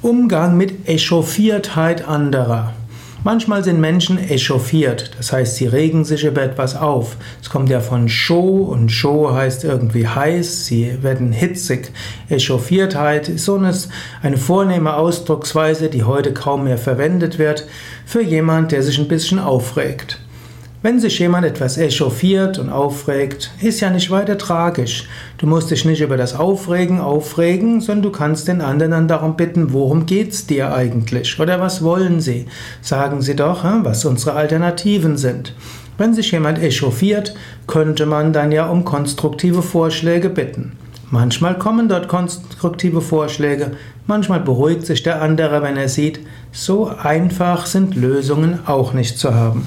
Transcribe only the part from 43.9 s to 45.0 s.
manchmal beruhigt